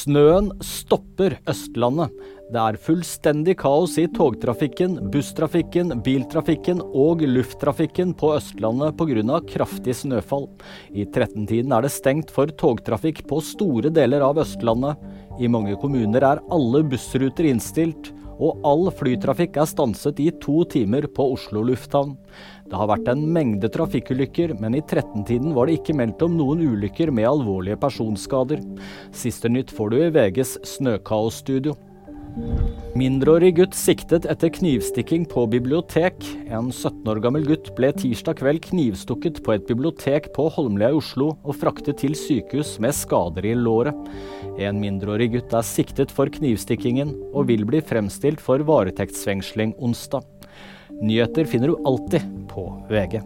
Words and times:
Snøen 0.00 0.48
stopper 0.64 1.34
Østlandet. 1.50 2.12
Det 2.50 2.60
er 2.60 2.78
fullstendig 2.80 3.56
kaos 3.60 3.98
i 4.00 4.06
togtrafikken, 4.14 4.96
busstrafikken, 5.12 5.92
biltrafikken 6.06 6.80
og 6.80 7.20
lufttrafikken 7.26 8.14
på 8.18 8.32
Østlandet 8.38 8.96
pga. 8.96 9.40
kraftig 9.50 9.94
snøfall. 9.98 10.48
I 10.94 11.04
13-tiden 11.04 11.74
er 11.76 11.82
det 11.84 11.92
stengt 11.92 12.32
for 12.32 12.46
togtrafikk 12.46 13.26
på 13.28 13.42
store 13.44 13.90
deler 13.90 14.24
av 14.24 14.40
Østlandet. 14.40 14.96
I 15.38 15.48
mange 15.48 15.76
kommuner 15.76 16.24
er 16.24 16.42
alle 16.50 16.82
bussruter 16.82 17.50
innstilt, 17.50 18.14
og 18.40 18.64
all 18.66 18.88
flytrafikk 18.96 19.58
er 19.60 19.68
stanset 19.68 20.20
i 20.24 20.30
to 20.42 20.64
timer 20.72 21.06
på 21.12 21.26
Oslo 21.34 21.62
lufthavn. 21.68 22.16
Det 22.70 22.78
har 22.78 22.88
vært 22.90 23.10
en 23.12 23.26
mengde 23.34 23.68
trafikkulykker, 23.72 24.54
men 24.62 24.78
i 24.78 24.82
13-tiden 24.82 25.54
var 25.56 25.68
det 25.68 25.80
ikke 25.80 25.96
meldt 25.98 26.22
om 26.24 26.36
noen 26.38 26.64
ulykker 26.72 27.12
med 27.12 27.28
alvorlige 27.28 27.78
personskader. 27.82 28.62
Siste 29.12 29.50
nytt 29.52 29.74
får 29.74 29.92
du 29.92 29.98
i 30.00 30.12
VGs 30.14 30.56
Snøkaosstudio. 30.76 31.76
Mindreårig 32.98 33.52
gutt 33.54 33.76
siktet 33.78 34.24
etter 34.26 34.50
knivstikking 34.50 35.22
på 35.30 35.44
bibliotek. 35.52 36.16
En 36.50 36.72
17 36.72 37.06
år 37.12 37.20
gammel 37.22 37.46
gutt 37.46 37.70
ble 37.76 37.92
tirsdag 37.94 38.40
kveld 38.40 38.64
knivstukket 38.64 39.38
på 39.46 39.54
et 39.54 39.68
bibliotek 39.68 40.26
på 40.34 40.48
Holmlia 40.56 40.90
i 40.90 40.98
Oslo 40.98 41.30
og 41.38 41.54
fraktet 41.60 42.00
til 42.02 42.18
sykehus 42.18 42.74
med 42.82 42.96
skader 42.98 43.46
i 43.46 43.54
låret. 43.54 43.94
En 44.58 44.82
mindreårig 44.82 45.30
gutt 45.36 45.54
er 45.54 45.66
siktet 45.66 46.10
for 46.10 46.32
knivstikkingen 46.34 47.14
og 47.30 47.46
vil 47.52 47.62
bli 47.68 47.78
fremstilt 47.78 48.42
for 48.42 48.66
varetektsfengsling 48.66 49.76
onsdag. 49.78 50.26
Nyheter 50.98 51.46
finner 51.46 51.70
du 51.70 51.84
alltid 51.86 52.26
på 52.50 52.72
VG. 52.90 53.22